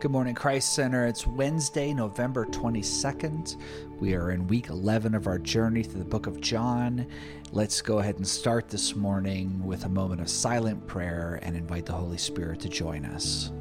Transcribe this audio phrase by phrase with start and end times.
[0.00, 1.06] Good morning, Christ Center.
[1.06, 3.56] It's Wednesday, November 22nd.
[4.00, 7.06] We are in week 11 of our journey through the book of John.
[7.52, 11.84] Let's go ahead and start this morning with a moment of silent prayer and invite
[11.84, 13.52] the Holy Spirit to join us.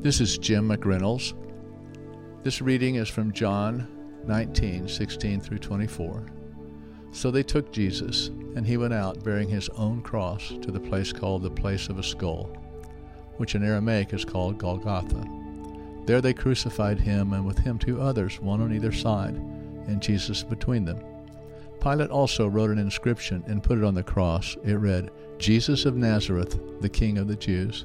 [0.00, 1.34] This is Jim McReynolds.
[2.44, 3.88] This reading is from John
[4.28, 6.24] 19, 16 through 24.
[7.10, 11.12] So they took Jesus, and he went out bearing his own cross to the place
[11.12, 12.44] called the place of a skull,
[13.38, 15.24] which in Aramaic is called Golgotha.
[16.06, 20.44] There they crucified him, and with him two others, one on either side, and Jesus
[20.44, 21.02] between them.
[21.80, 24.56] Pilate also wrote an inscription and put it on the cross.
[24.62, 27.84] It read, Jesus of Nazareth, the King of the Jews.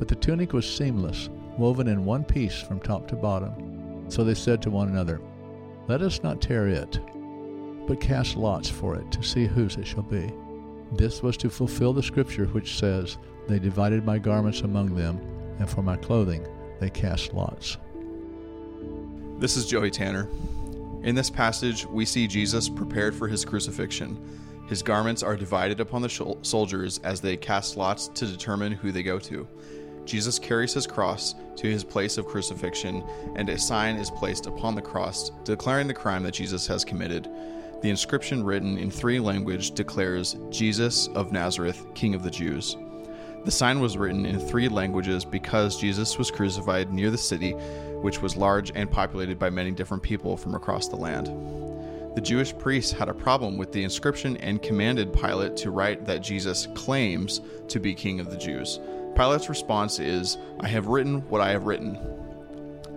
[0.00, 4.06] But the tunic was seamless, woven in one piece from top to bottom.
[4.08, 5.20] So they said to one another,
[5.88, 6.98] Let us not tear it,
[7.86, 10.32] but cast lots for it to see whose it shall be.
[10.92, 15.20] This was to fulfill the scripture which says, They divided my garments among them,
[15.58, 16.48] and for my clothing
[16.80, 17.76] they cast lots.
[19.38, 20.28] This is Joey Tanner.
[21.02, 24.18] In this passage, we see Jesus prepared for his crucifixion.
[24.66, 29.02] His garments are divided upon the soldiers as they cast lots to determine who they
[29.02, 29.46] go to.
[30.04, 33.04] Jesus carries his cross to his place of crucifixion,
[33.36, 37.28] and a sign is placed upon the cross declaring the crime that Jesus has committed.
[37.82, 42.76] The inscription, written in three languages, declares Jesus of Nazareth, King of the Jews.
[43.44, 47.52] The sign was written in three languages because Jesus was crucified near the city,
[48.02, 51.28] which was large and populated by many different people from across the land.
[52.14, 56.22] The Jewish priests had a problem with the inscription and commanded Pilate to write that
[56.22, 58.78] Jesus claims to be King of the Jews.
[59.20, 61.98] Pilate's response is, I have written what I have written.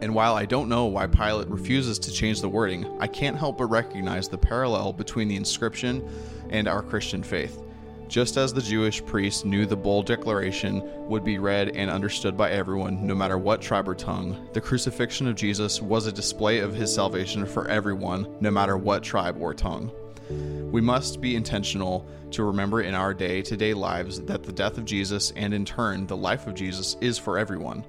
[0.00, 3.58] And while I don't know why Pilate refuses to change the wording, I can't help
[3.58, 6.08] but recognize the parallel between the inscription
[6.48, 7.62] and our Christian faith.
[8.08, 12.50] Just as the Jewish priests knew the bold declaration would be read and understood by
[12.50, 16.74] everyone, no matter what tribe or tongue, the crucifixion of Jesus was a display of
[16.74, 19.92] his salvation for everyone, no matter what tribe or tongue.
[20.30, 24.78] We must be intentional to remember in our day to day lives that the death
[24.78, 27.84] of Jesus and in turn the life of Jesus is for everyone,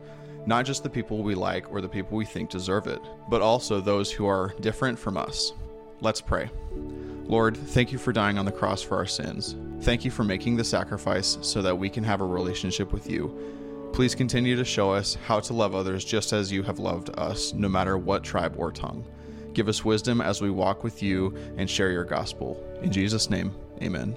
[0.45, 3.81] not just the people we like or the people we think deserve it, but also
[3.81, 5.53] those who are different from us.
[5.99, 6.49] Let's pray.
[7.25, 9.55] Lord, thank you for dying on the cross for our sins.
[9.81, 13.89] Thank you for making the sacrifice so that we can have a relationship with you.
[13.91, 17.51] Please continue to show us how to love others just as you have loved us,
[17.53, 19.05] no matter what tribe or tongue.
[19.57, 22.63] Give us wisdom as we walk with you and share your gospel.
[22.84, 24.16] In Jesus' name, amen.